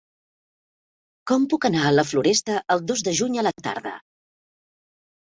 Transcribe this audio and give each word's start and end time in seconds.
Com 1.33 1.45
puc 1.53 1.69
anar 1.71 1.85
a 1.87 1.93
la 1.97 2.07
Floresta 2.13 2.59
el 2.77 2.85
dos 2.89 3.07
de 3.11 3.17
juny 3.23 3.39
a 3.45 3.49
la 3.49 3.57
tarda? 3.71 3.97